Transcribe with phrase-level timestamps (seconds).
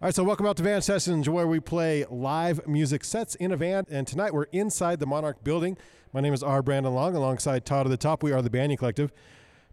[0.00, 3.50] All right, so welcome out to Van Sessions, where we play live music sets in
[3.50, 3.84] a van.
[3.90, 5.76] And tonight we're inside the Monarch building.
[6.12, 6.62] My name is R.
[6.62, 8.22] Brandon Long, alongside Todd at the top.
[8.22, 9.10] We are the Banyan Collective.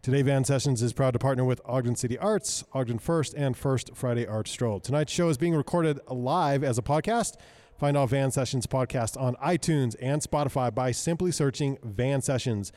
[0.02, 3.92] Today, Van Sessions is proud to partner with Ogden City Arts, Ogden First, and First
[3.94, 4.80] Friday Art Stroll.
[4.80, 7.36] Tonight's show is being recorded live as a podcast.
[7.78, 12.72] Find all Van Sessions podcasts on iTunes and Spotify by simply searching Van Sessions.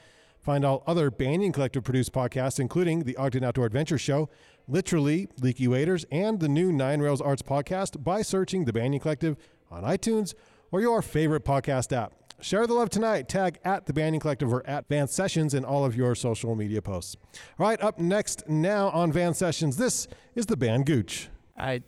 [0.48, 4.30] Find all other Banyan Collective produced podcasts, including the Ogden Outdoor Adventure Show,
[4.66, 9.36] Literally, Leaky Waders, and the new Nine Rails Arts podcast by searching the Banyan Collective
[9.70, 10.32] on iTunes
[10.70, 12.14] or your favorite podcast app.
[12.40, 13.28] Share the love tonight.
[13.28, 16.80] Tag at the Banyan Collective or at Van Sessions in all of your social media
[16.80, 17.18] posts.
[17.58, 21.28] All right, up next now on Van Sessions, this is the band Gooch.
[21.58, 21.82] I,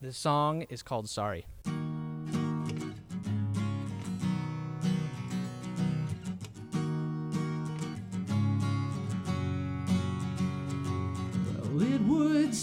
[0.00, 1.46] this song is called Sorry.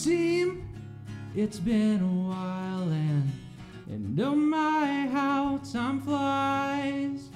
[0.08, 0.64] Seem
[1.36, 3.30] it's been a while and
[3.90, 7.30] and oh my how time flies.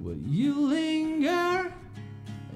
[0.00, 1.70] Well, you linger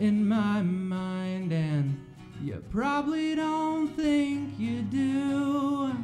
[0.01, 2.01] in my mind and
[2.43, 5.95] you probably don't think you do.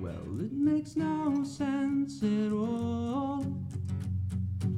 [0.00, 3.44] Well, it makes no sense at all.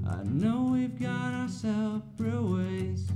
[0.09, 3.09] I know we've got our separate ways.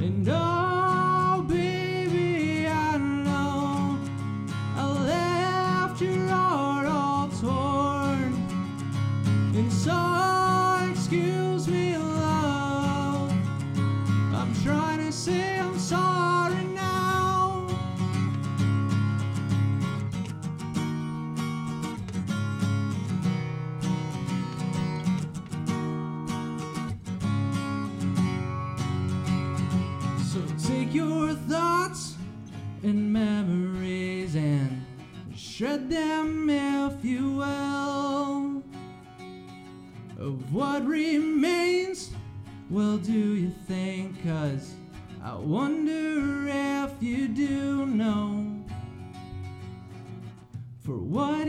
[0.00, 1.09] And oh,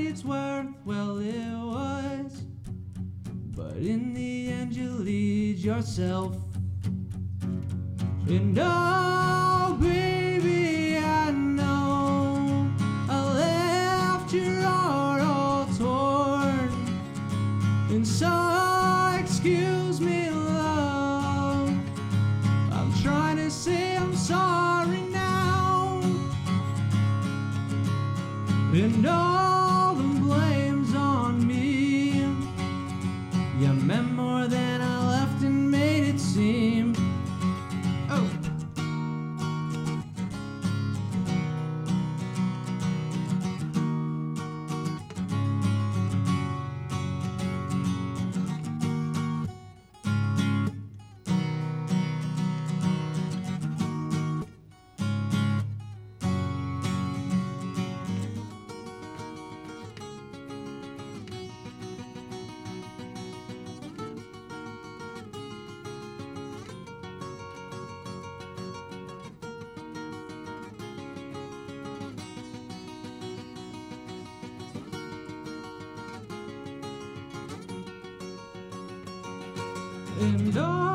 [0.07, 2.43] it's worth, well, it was.
[3.55, 6.35] But in the end, you lead yourself.
[8.27, 9.40] And oh,
[80.31, 80.90] And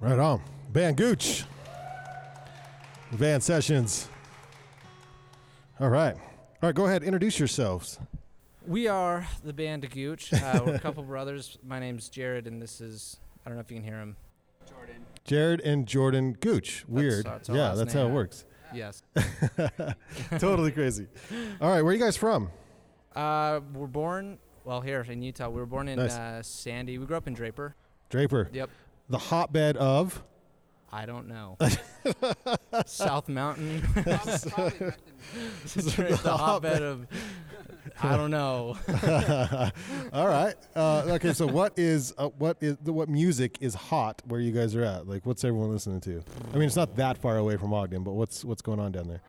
[0.00, 0.40] Right on.
[0.72, 1.44] Band Gooch.
[3.12, 4.08] Van Sessions.
[5.80, 6.14] All right.
[6.14, 7.02] All right, go ahead.
[7.02, 7.98] Introduce yourselves.
[8.66, 10.32] We are the band Gooch.
[10.32, 11.58] Uh, we're a couple brothers.
[11.64, 14.16] My name's Jared, and this is I don't know if you can hear him.
[14.68, 14.96] Jordan.
[15.24, 16.84] Jared and Jordan Gooch.
[16.88, 17.26] Weird.
[17.26, 18.44] that's our yeah, last that's how it works.
[18.74, 19.02] Yes.
[20.38, 21.06] totally crazy.
[21.60, 22.50] All right, where are you guys from?
[23.14, 26.16] Uh, we're born well, here in Utah, we were born in Nice.
[26.16, 26.98] uh, Sandy.
[26.98, 27.76] We grew up in Draper.
[28.10, 28.68] Draper, Yep.
[29.08, 30.22] The hotbed of.
[30.92, 31.58] I don't know.
[32.86, 33.80] South Mountain.
[33.94, 34.94] the
[36.24, 37.06] hotbed of.
[38.02, 38.76] I don't know.
[40.12, 40.54] All right.
[40.74, 41.32] Uh, okay.
[41.32, 45.08] So what is uh, what is what music is hot where you guys are at?
[45.08, 46.22] Like, what's everyone listening to?
[46.52, 49.08] I mean, it's not that far away from Ogden, but what's what's going on down
[49.08, 49.22] there?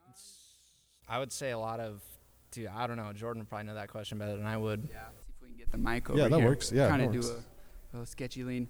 [1.10, 2.02] I would say a lot of.
[2.52, 3.12] Dude, I don't know.
[3.14, 4.88] Jordan would probably know that question better than I would.
[4.90, 6.48] Yeah, see if we can get the mic over Yeah, that here.
[6.48, 6.72] works.
[6.72, 7.22] Yeah, kind of do
[7.94, 8.68] a, a sketchy lean.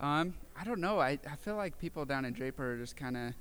[0.00, 1.00] Um, I don't know.
[1.00, 3.34] I, I feel like people down in Draper are just kind of.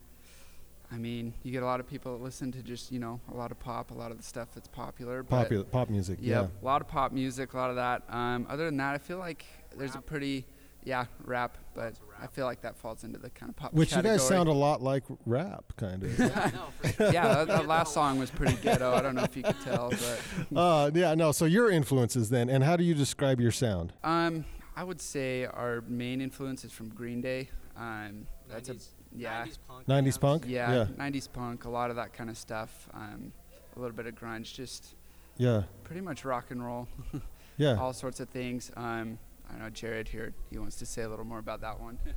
[0.90, 3.36] I mean, you get a lot of people that listen to just you know a
[3.36, 5.24] lot of pop, a lot of the stuff that's popular.
[5.24, 6.20] Popular pop music.
[6.22, 8.04] Yep, a lot of pop music, a lot of that.
[8.10, 9.46] Um, other than that, I feel like
[9.76, 10.46] there's a pretty,
[10.86, 13.74] yeah, rap, but I feel like that falls into the kind of pop.
[13.74, 16.18] Which you guys sound a lot like rap, kind of.
[16.20, 18.94] yeah, that, that last song was pretty ghetto.
[18.94, 20.22] I don't know if you could tell, but
[20.58, 21.14] uh, yeah.
[21.16, 21.34] No.
[21.34, 23.92] So your influences then, and how do you describe your sound?
[24.06, 24.46] um,
[24.78, 27.50] I would say our main influence is from Green Day.
[27.76, 28.76] Um, that's a
[29.16, 29.44] yeah,
[29.88, 30.44] '90s punk.
[30.48, 30.86] yeah, Yeah.
[30.98, 32.88] 90s punk, a lot of that kind of stuff.
[32.94, 33.32] Um,
[33.76, 34.96] a little bit of grunge, just
[35.38, 35.64] Yeah.
[35.84, 36.88] pretty much rock and roll,
[37.58, 37.74] Yeah.
[37.80, 38.72] all sorts of things.
[38.78, 39.18] Um,
[39.50, 40.34] I know Jared here.
[40.52, 41.98] He wants to say a little more about that one.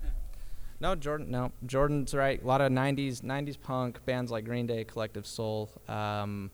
[0.83, 1.31] No, Jordan.
[1.31, 2.43] No, Jordan's right.
[2.43, 5.71] A lot of '90s '90s punk bands like Green Day, Collective Soul.
[5.89, 6.51] Um,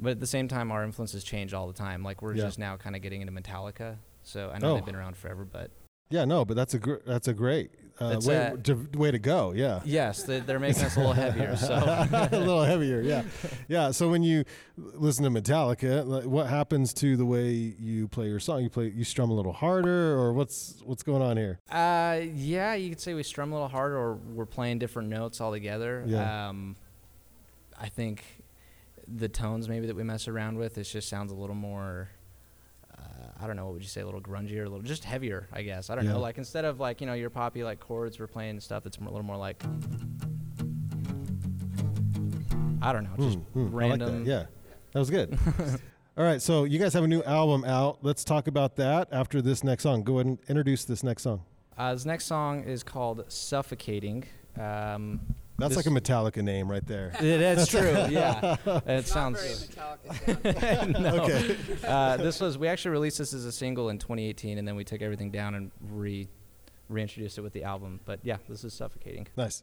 [0.00, 2.02] but at the same time, our influences change all the time.
[2.02, 2.44] Like we're Yeah.
[2.44, 3.98] just now kind of getting into Metallica.
[4.22, 4.74] So I know Oh.
[4.76, 5.70] they've been around forever, but
[6.10, 6.24] Yeah.
[6.24, 7.70] No, but that's a gr- that's a great
[8.00, 9.52] uh, way, uh, to, way to go.
[9.52, 9.80] Yeah.
[9.84, 11.56] yes, they, they're making us a little heavier.
[11.56, 13.24] So a little heavier, yeah,
[13.66, 13.90] yeah.
[13.90, 14.44] So when you
[14.76, 18.62] listen to Metallica, like, what happens to the way you play your song?
[18.62, 21.58] You play, you strum a little harder, or what's what's going on here?
[21.70, 25.40] Uh, yeah, you could say we strum a little harder, or we're playing different notes
[25.40, 26.04] altogether.
[26.06, 26.48] Yeah.
[26.50, 26.76] Um,
[27.76, 28.22] I think
[29.08, 32.10] the tones maybe that we mess around with, it just sounds a little more.
[33.40, 33.64] I don't know.
[33.66, 34.00] What would you say?
[34.00, 35.48] A little grungier, a little just heavier.
[35.52, 35.90] I guess.
[35.90, 36.12] I don't Yeah.
[36.14, 36.20] know.
[36.20, 39.10] Like instead of like you know your poppy like chords, we're playing stuff that's more,
[39.10, 39.62] a little more like.
[42.80, 43.10] I don't know.
[43.18, 44.24] Just Hmm, hmm, I like random.
[44.24, 44.30] that.
[44.30, 44.46] Yeah,
[44.92, 45.36] that was good.
[46.16, 47.98] All right, so you guys have a new album out.
[48.02, 50.02] Let's talk about that after this next song.
[50.02, 51.42] Go ahead and introduce this next song.
[51.76, 54.24] Uh, this next song is called "Suffocating."
[54.58, 55.20] Um,
[55.58, 57.12] That's This- like a Metallica name right there.
[57.18, 57.90] it, that's true.
[58.10, 58.56] Yeah,
[58.86, 59.68] it sounds.
[60.26, 61.24] no.
[61.24, 61.56] Okay.
[61.84, 64.84] Uh, this was we actually released this as a single in 2018, and then we
[64.84, 66.28] took everything down and re
[66.88, 68.00] reintroduced it with the album.
[68.04, 69.26] But yeah, this is suffocating.
[69.36, 69.62] Nice.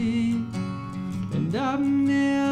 [0.00, 2.47] And I've never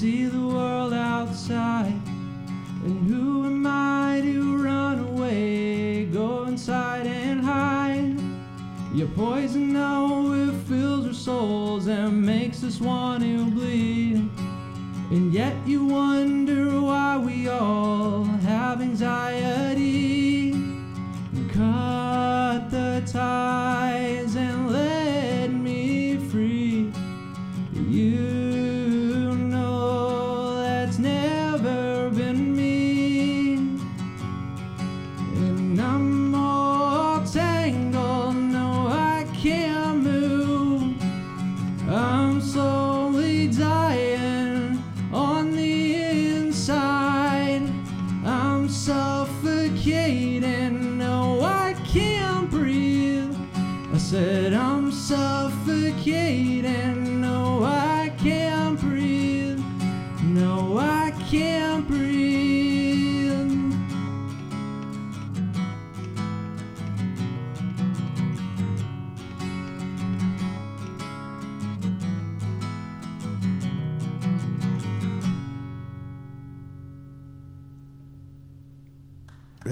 [0.00, 1.92] see the world outside.
[2.86, 8.18] And who am I to run away, go inside and hide?
[8.94, 14.26] Your poison now it fills our souls and makes us want to bleed.
[15.10, 16.39] And yet you wonder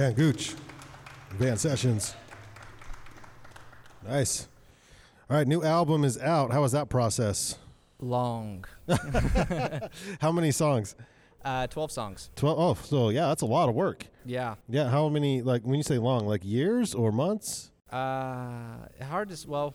[0.09, 0.55] Band Gooch,
[1.33, 2.15] Van Sessions.
[4.07, 4.49] Nice.
[5.29, 6.51] All right, new album is out.
[6.51, 7.59] How was that process?
[8.01, 8.65] Long.
[10.23, 10.97] How many songs?
[11.45, 12.31] Uh, 12 songs.
[12.37, 12.59] 12.
[12.59, 14.07] Oh, so yeah, that's a lot of work.
[14.25, 14.55] Yeah.
[14.67, 17.71] Yeah, how many, like, when you say long, like years or months?
[17.93, 19.75] Uh, hard to well.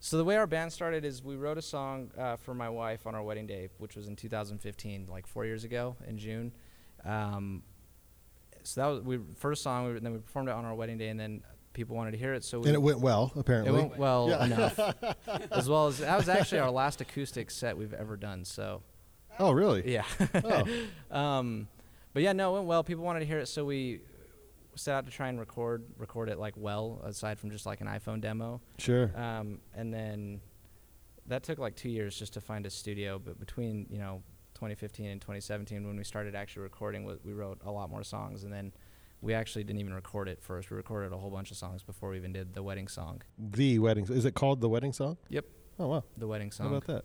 [0.00, 3.06] So the way our band started is we wrote a song uh, for my wife
[3.06, 6.50] on our wedding day, which was in 2015, like four years ago in June.
[7.04, 7.62] Um,
[8.68, 10.98] so that was we first song, we, and then we performed it on our wedding
[10.98, 12.44] day, and then people wanted to hear it.
[12.44, 13.72] So we, And it went well, apparently.
[13.72, 14.44] it went well Yeah.
[14.44, 14.78] enough,
[15.52, 18.44] as well as that was actually our last acoustic set we've ever done.
[18.44, 18.82] So
[19.38, 19.90] oh, really?
[19.90, 20.04] yeah.
[20.34, 20.66] Oh.
[21.16, 21.68] um,
[22.12, 22.84] but yeah, no, it went well.
[22.84, 24.00] People wanted to hear it, so we
[24.74, 27.86] set out to try and record record it like well, aside from just like an
[27.86, 28.60] iPhone demo.
[28.78, 29.10] Sure.
[29.16, 30.40] Um, and then
[31.26, 33.18] that took like two years just to find a studio.
[33.18, 34.22] But between you know
[34.58, 38.42] 2015 and 2017, when we started actually recording, we wrote a lot more songs.
[38.42, 38.72] And then
[39.20, 40.68] we actually didn't even record it first.
[40.70, 43.22] We recorded a whole bunch of songs before we even did the wedding song.
[43.38, 44.04] The wedding.
[44.10, 45.16] Is it called The Wedding Song?
[45.28, 45.44] Yep.
[45.78, 46.04] Oh, wow.
[46.16, 47.04] The wedding song How about that?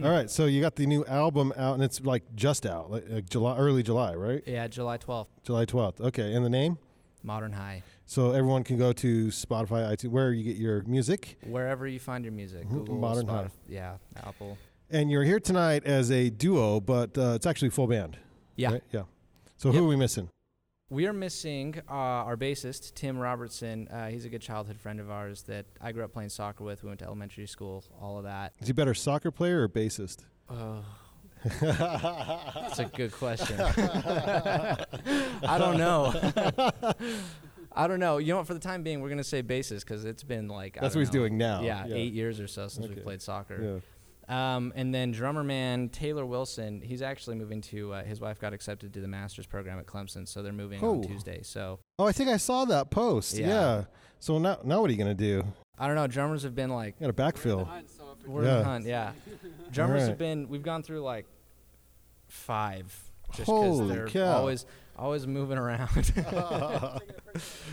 [0.02, 3.04] All right, so you got the new album out, and it's like just out, like,
[3.10, 4.42] like July, early July, right?
[4.46, 6.00] Yeah, July 12th, July 12th.
[6.00, 6.78] Okay, and the name?
[7.22, 7.82] Modern High.
[8.06, 11.38] So everyone can go to Spotify, iTunes, where you get your music.
[11.46, 13.48] Wherever you find your music, Mhm, Google, Modern High.
[13.68, 14.56] Yeah, Apple.
[14.94, 18.16] And you're here tonight as a duo, but uh, it's actually full band.
[18.54, 18.82] Yeah, right?
[18.92, 19.02] Yeah.
[19.56, 19.82] So who Yep.
[19.84, 20.28] are we missing?
[20.88, 23.88] We are missing uh, our bassist, Tim Robertson.
[23.88, 26.84] Uh, he's a good childhood friend of ours that I grew up playing soccer with.
[26.84, 28.52] We went to elementary school, all of that.
[28.60, 30.18] Is he better soccer player or bassist?
[30.48, 30.84] Oh,
[31.60, 33.60] that's a good question.
[33.60, 34.76] I
[35.58, 36.14] don't know.
[37.76, 38.18] I don't know.
[38.18, 38.46] You know what?
[38.46, 41.10] For the time being, we're gonna say bassist because it's been like That's what he's
[41.10, 41.62] doing now.
[41.62, 42.94] Yeah, eight years or so since Okay.
[42.94, 43.60] we played soccer.
[43.60, 43.80] Yeah.
[44.28, 47.92] Um, and then drummer man Taylor Wilson, he's actually moving to.
[47.92, 50.86] Uh, his wife got accepted to the master's program at Clemson, so they're moving on
[50.88, 51.02] Oh.
[51.02, 51.40] Tuesday.
[51.42, 53.36] So Oh, I think I saw that post.
[53.36, 53.46] Yeah.
[53.48, 53.84] Yeah.
[54.20, 55.44] So now, now what are you gonna do?
[55.78, 56.06] I don't know.
[56.06, 57.68] Drummers have been like You got a backfill.
[58.26, 58.58] We're in Yeah.
[58.58, 59.12] the hunt, yeah.
[59.70, 60.08] Drummers Alright.
[60.08, 60.48] have been.
[60.48, 61.26] We've gone through like
[62.28, 62.86] five,
[63.28, 64.32] just because Holy they're cow.
[64.38, 64.66] always
[64.96, 66.12] always moving around.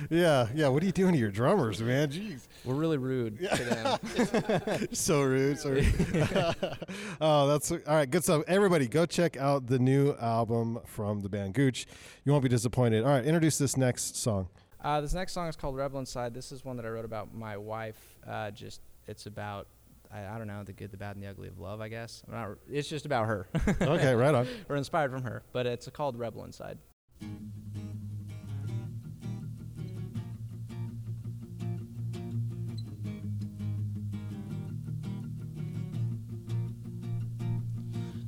[0.10, 0.68] yeah, yeah.
[0.68, 2.10] What are you doing to your drummers, man?
[2.10, 2.48] Jeez.
[2.66, 4.88] We're really rude to them.
[4.92, 5.60] so rude.
[5.60, 5.86] So rude.
[7.22, 8.10] oh, that's all right.
[8.10, 8.44] Good stuff.
[8.48, 11.88] Everybody, go check out the new album from the band Gooch.
[12.26, 13.04] You won't be disappointed.
[13.04, 14.48] All right, introduce this next song.
[14.84, 17.34] Uh, this next song is called "Rebel Inside." This is one that I wrote about
[17.34, 18.00] my wife.
[18.28, 19.68] Uh, just it's about
[20.12, 21.82] I, I don't know the good, the bad, and the ugly of love.
[21.82, 23.48] I guess I'm not, it's just about her.
[23.82, 24.48] Okay, right on.
[24.68, 26.78] We're inspired from her, but it's called "Rebel Inside."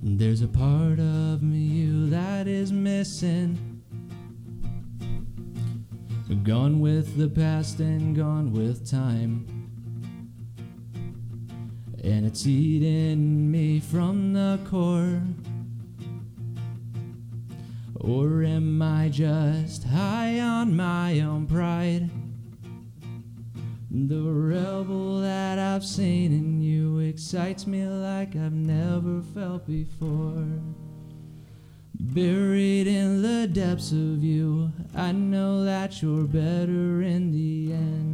[0.06, 3.82] There's a part of you that is missing.
[6.44, 9.46] Gone with the past and gone with time.
[12.04, 15.22] And it's eating me from the core.
[18.04, 22.10] Or am I just high on my own pride?
[23.90, 30.46] The rebel that I've seen in you excites me like I've never felt before.
[31.98, 38.13] Buried in the depths of you, I know that you're better in the end.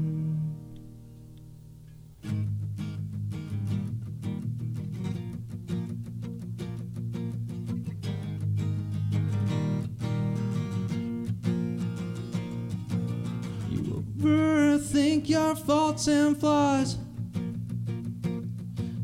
[15.50, 16.96] Your faults and flaws.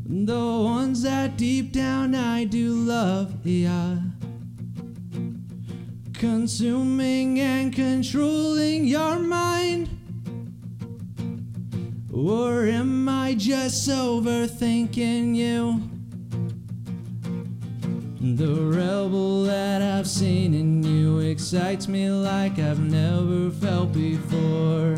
[0.08, 3.96] The ones that deep down I do love, yeah.
[6.12, 9.88] Consuming and controlling your mind.
[12.12, 15.82] Or am I just overthinking you?
[18.36, 24.96] The rebel that I've seen in you excites me like I've never felt before.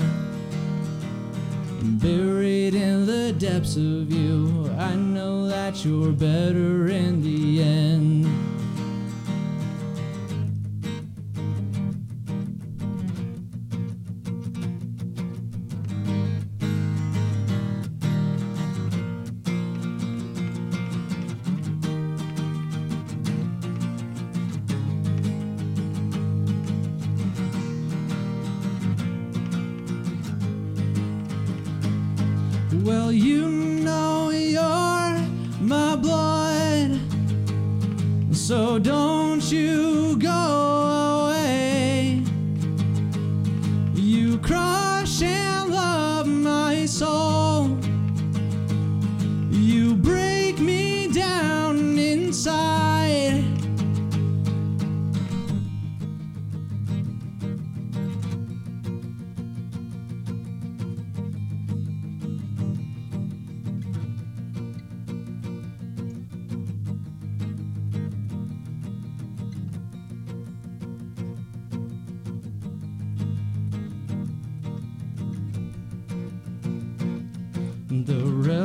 [2.01, 8.28] Buried in the depths of you, I know that you're better in the end.
[32.85, 35.19] Well, you know you're
[35.61, 36.99] my blood,
[38.33, 40.08] so don't you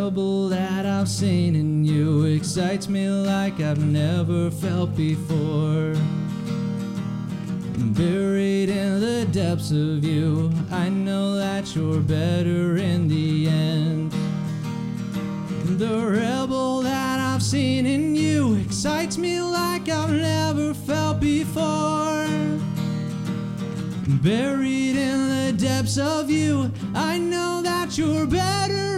[0.03, 5.93] Rebel that I've seen in you excites me like I've never felt before.
[7.95, 14.12] Buried in the depths of you, I know that you're better in the end.
[15.79, 22.27] The rebel that I've seen in you excites me like I've never felt before.
[24.22, 28.92] Buried in the depths of you, I know that you're better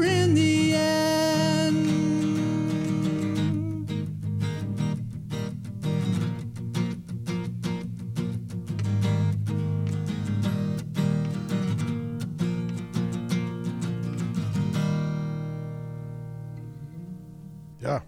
[17.85, 17.99] Yeah.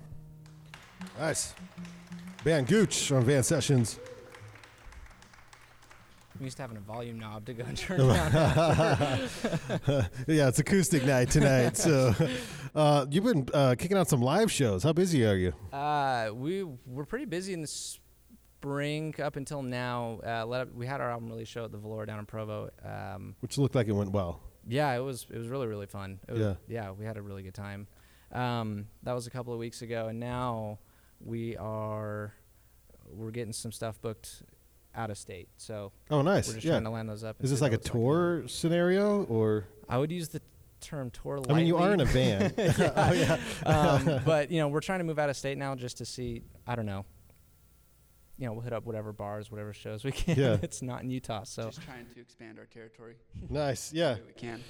[1.20, 1.54] Nice.
[2.44, 4.00] Band Gooch on Van Sessions.
[6.40, 8.10] I'm used to having a volume knob to go and turn down.
[10.28, 11.78] yeah, it's acoustic night tonight.
[11.78, 12.14] So
[12.76, 14.84] uh, you've been uh, kicking out some live shows.
[14.84, 15.54] How busy are you?
[15.74, 20.20] Uh, we were pretty busy in the spring up until now.
[20.26, 22.70] Uh, let up, we had our album release show at the Velour down in Provo.
[22.86, 24.42] Um, Which looked like it went well.
[24.68, 26.20] yeah, it was it was really really fun.
[26.28, 26.54] It was, Yeah.
[26.68, 27.88] yeah, we had a really good time.
[28.32, 30.80] Um, that was a couple of weeks ago, and now
[31.20, 32.34] we are
[33.10, 34.44] we're getting some stuff booked
[34.94, 35.48] out of state.
[35.58, 36.48] So Oh, nice.
[36.48, 36.74] we're just Yeah.
[36.74, 37.38] trying to land those up.
[37.42, 39.66] Is this like a out what's tour scenario or?
[39.88, 40.42] I would use the
[40.82, 41.40] term tour.
[41.50, 42.22] I mean, you are in a lightly.
[42.22, 42.54] band.
[42.78, 42.94] Yeah.
[42.96, 43.40] oh, yeah.
[44.18, 46.42] um, but you know, we're trying to move out of state now just to see.
[46.66, 47.06] I don't know.
[48.38, 50.38] You know, we'll hit up whatever bars, whatever shows we can.
[50.38, 50.58] Yeah.
[50.62, 53.16] it's not in Utah, so Just trying to expand our territory.
[53.50, 53.92] nice.
[53.94, 54.18] Yeah.
[54.28, 54.64] we can.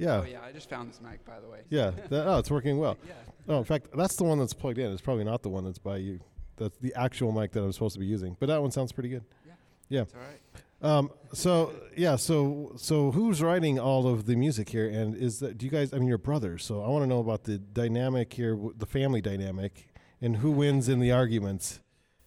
[0.00, 0.20] Yeah.
[0.20, 1.60] Oh yeah, I just found this mic by the way.
[1.68, 1.90] Yeah.
[2.08, 2.96] That, oh, it's working well.
[3.06, 3.12] Yeah.
[3.48, 4.90] Oh, in fact, that's the one that's plugged in.
[4.92, 6.20] It's probably not the one that's by you.
[6.56, 8.36] That's the actual mic that I'm supposed to be using.
[8.38, 9.24] But that one sounds pretty good.
[9.88, 10.02] Yeah.
[10.02, 10.40] It's all right.
[10.82, 15.58] Um, so yeah, so so who's writing all of the music here, and is that
[15.58, 15.92] do you guys?
[15.92, 19.20] I mean, you're brothers, so I want to know about the dynamic here, the family
[19.20, 19.88] dynamic,
[20.22, 21.80] and who wins in the arguments.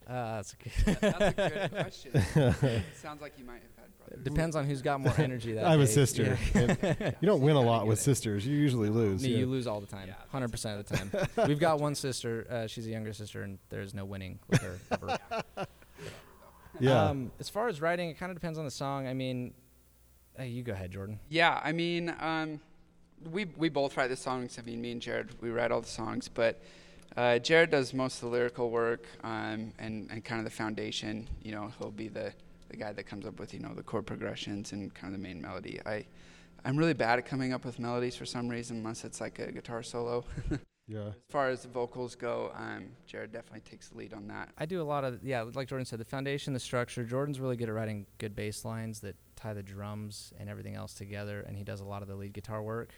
[0.08, 0.98] uh, that's a good.
[1.02, 1.72] That- that's a good
[2.22, 2.84] question.
[3.02, 3.73] sounds like you might have
[4.04, 4.24] had brothers.
[4.24, 5.54] Depends on who's got more energy.
[5.54, 6.38] That I have a sister.
[6.54, 7.12] Yeah.
[7.22, 8.02] you don't win a lot with it.
[8.02, 8.46] sisters.
[8.46, 9.24] You usually lose.
[9.24, 9.38] Me, yeah.
[9.39, 11.28] you lose all the time, Yeah, hundred percent of the time.
[11.48, 12.48] We've got one sister.
[12.50, 14.80] Uh, she's a younger sister, and there's no winning with her.
[14.92, 15.18] ever.
[16.80, 17.06] yeah.
[17.06, 19.08] Um, as far as writing, it kind of depends on the song.
[19.08, 19.54] I mean,
[20.38, 21.20] hey, you go ahead, Jordan.
[21.30, 22.60] Yeah, I mean, um,
[23.32, 24.58] we we both write the songs.
[24.60, 26.62] I mean, me and Jared, we write all the songs, but
[27.16, 31.30] uh, Jared does most of the lyrical work um, and and kind of the foundation.
[31.42, 32.34] You know, he'll be the
[32.74, 35.24] the guy that comes up with you know the chord progressions and kind of the
[35.24, 35.80] main melody.
[35.86, 36.06] I
[36.66, 39.52] I'm really bad at coming up with melodies for some reason, unless it's like a
[39.52, 40.26] guitar solo.
[40.88, 41.08] yeah.
[41.08, 44.50] As far as the vocals go, um, Jared definitely takes the lead on that.
[44.58, 47.04] I do a lot of yeah, like Jordan said, the foundation, the structure.
[47.04, 50.96] Jordan's really good at writing good bass lines that tie the drums and everything else
[50.96, 52.94] together, and he does a lot of the lead guitar work.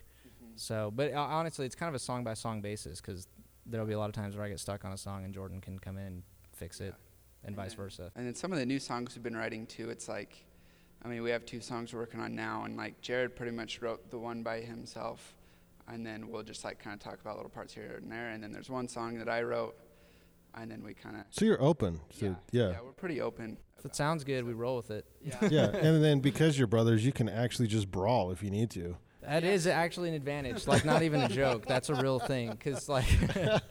[0.55, 3.27] So, but uh, honestly, it's kind of a song by song basis because
[3.65, 5.59] there'll be a lot of times where I get stuck on a song and Jordan
[5.59, 6.93] can come in and fix it,
[7.45, 8.11] and And vice versa.
[8.15, 10.45] And then some of the new songs we've been writing too, it's like,
[11.03, 13.81] I mean, we have two songs we're working on now, and like Jared pretty much
[13.81, 15.35] wrote the one by himself,
[15.87, 18.29] and then we'll just like kind of talk about little parts here and there.
[18.29, 19.75] And then there's one song that I wrote,
[20.55, 22.01] and then we kind of So you're open.
[22.11, 22.69] So, yeah, yeah.
[22.71, 23.57] yeah, we're pretty open.
[23.77, 25.05] If it sounds good, we roll with it.
[25.21, 28.71] Yeah, Yeah, and then because you're brothers, you can actually just brawl if you need
[28.71, 28.97] to.
[29.21, 30.67] That is actually an advantage.
[30.67, 31.65] Like, not even a joke.
[31.65, 32.51] That's a real thing.
[32.51, 33.05] Because, like,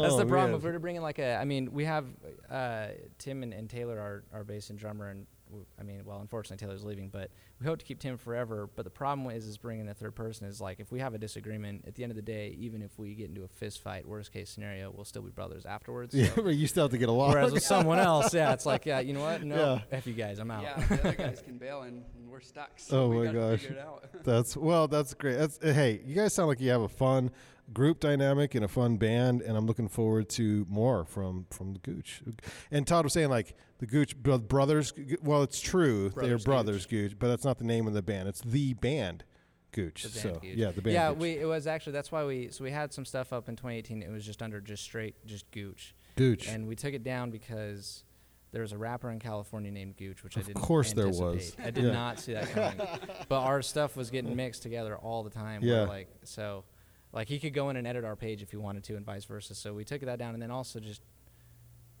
[0.00, 0.50] that's Oh, the problem.
[0.52, 0.58] man.
[0.58, 2.06] If we were to bring in, like, a, I mean, we have
[2.50, 6.20] uh, Tim and, and Taylor, our, our bass and drummer, and w- I mean, well,
[6.20, 8.68] unfortunately, Taylor's leaving, but we hope to keep Tim forever.
[8.74, 11.18] But the problem is, is bringing a third person is like, if we have a
[11.18, 14.06] disagreement, at the end of the day, even if we get into a fist fight,
[14.08, 16.14] worst case scenario, we'll still be brothers afterwards.
[16.14, 17.32] Yeah, So- but you still have to get along.
[17.32, 19.42] Whereas with someone else, yeah, it's like, yeah, you know what?
[19.44, 19.56] No,
[19.90, 19.96] Yeah.
[19.98, 20.62] F you guys, I'm out.
[20.62, 20.76] yeah.
[20.86, 22.70] The other guys can bail, and, and we're stuck.
[22.76, 23.60] So Oh we my gotta gosh.
[23.60, 24.04] figure it out.
[24.24, 25.36] That's well, that's great.
[25.38, 27.30] That's uh, hey, you guys sound like you have a fun
[27.72, 31.78] group dynamic and a fun band, and I'm looking forward to more from from the
[31.80, 32.22] Gooch.
[32.70, 34.92] And Todd was saying like the Gooch brothers.
[35.22, 38.28] Well, it's true, they're Brothers brothers Gooch, but that's not the name of the band.
[38.28, 39.24] It's the band
[39.72, 40.02] Gooch.
[40.04, 40.42] The so Gooch.
[40.44, 40.94] yeah, the band.
[40.94, 41.18] yeah, Gooch.
[41.18, 44.02] we it was actually that's why we so we had some stuff up in 2018.
[44.02, 46.48] It was just under just straight just Gooch, Gooch.
[46.48, 48.04] and we took it down because
[48.52, 50.58] there was a rapper in California named Gooch, which I Of didn't.
[50.58, 51.56] Of course there was.
[51.58, 51.92] I did Yeah.
[51.92, 52.86] not see that coming.
[53.30, 55.62] but our stuff was getting mixed together all the time.
[55.64, 55.84] Yeah.
[55.84, 56.64] Like so,
[57.12, 59.24] like he could go in and edit our page if he wanted to, and vice
[59.24, 59.54] versa.
[59.54, 61.02] So we took that down, and then also just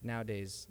[0.02, 0.66] nowadays.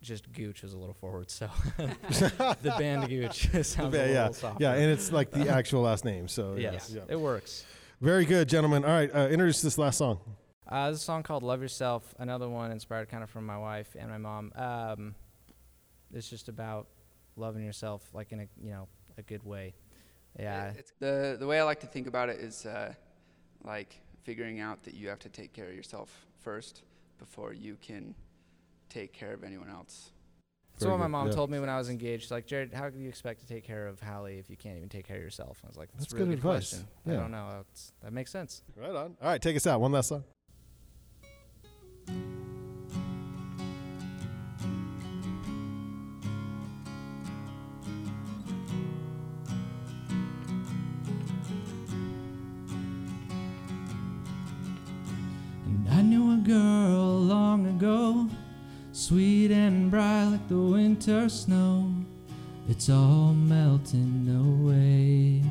[0.00, 4.08] Just Gooch was a little forward, so the band Gooch sounds The a ba- little
[4.14, 4.62] yeah, softer.
[4.62, 6.28] yeah, and it's like the actual last name.
[6.28, 7.02] So yeah, yes, yeah.
[7.08, 7.66] it works.
[8.00, 8.84] Very good, gentlemen.
[8.84, 10.20] All right, uh, introduce this last song.
[10.68, 14.08] Uh, this song called "Love Yourself." Another one inspired kind of from my wife and
[14.08, 14.52] my mom.
[14.54, 15.16] Um,
[16.14, 16.86] it's just about
[17.34, 19.74] loving yourself, like in a you know a good way.
[20.38, 22.94] Yeah, It's the the way I like to think about it is uh,
[23.64, 26.82] like figuring out that you have to take care of yourself first
[27.18, 28.14] before you can
[28.88, 30.10] take care of anyone else.
[30.72, 31.32] that's Very what my mom yeah.
[31.34, 32.30] told me when I was engaged.
[32.30, 34.88] Like, Jared, how do you expect to take care of Hallie if you can't even
[34.88, 35.60] take care of yourself?
[35.64, 36.70] I was like, that's, That's a really good good, advice.
[36.70, 36.88] question.
[37.06, 37.14] Yeah.
[37.14, 37.64] I don't know.
[37.72, 38.62] It's, that makes sense.
[38.76, 39.16] Right on.
[39.20, 39.80] All right, take us out.
[39.80, 40.24] One last song.
[57.78, 58.28] Ago,
[58.90, 61.94] sweet and bright like the winter snow.
[62.68, 65.44] It's all melting away.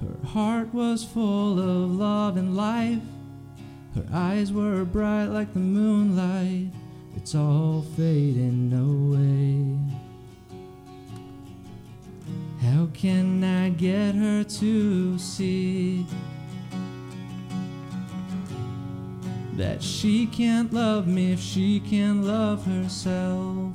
[0.00, 3.02] Her heart was full of love and life.
[3.94, 6.72] Her eyes were bright like the moonlight.
[7.14, 9.76] It's all fading away.
[12.62, 16.06] How can I get her to see?
[19.56, 23.72] That she can't love me if she can't love herself.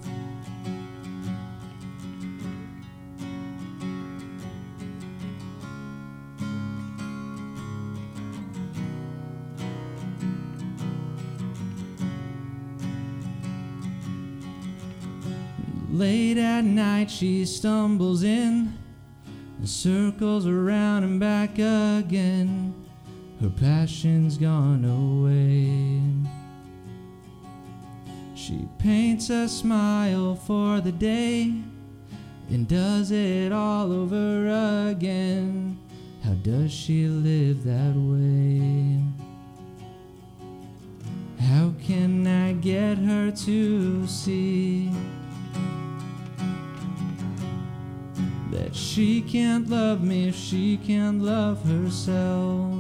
[15.96, 18.78] Late at night, she stumbles in
[19.58, 22.85] and circles around and back again.
[23.42, 26.02] Her passion's gone away.
[28.36, 31.54] She paints a smile for the day
[32.50, 35.78] and does it all over again.
[36.24, 39.00] How does she live that way?
[41.40, 44.92] How can I get her to see
[48.52, 52.75] that she can't love me if she can't love herself?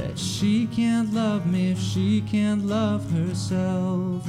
[0.00, 4.26] That she can't love me if she can't love herself?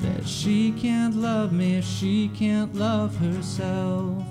[0.00, 4.24] That she can't love me if she can't love herself?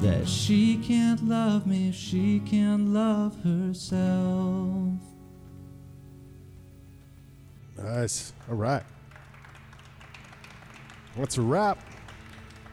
[0.00, 4.94] That she can't love me if she can't love herself?
[7.76, 8.32] Nice.
[8.48, 8.84] All right.
[11.14, 11.78] What's a wrap.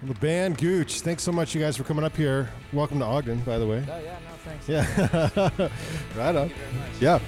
[0.03, 1.01] The band Gooch.
[1.01, 2.49] Thanks so much, you guys, for coming up here.
[2.73, 3.85] Welcome to Ogden, by the way.
[3.87, 4.67] Oh yeah, no thanks.
[4.67, 5.69] Yeah.
[6.17, 6.49] right on.
[6.49, 7.01] Thank you very much.
[7.01, 7.19] Yeah.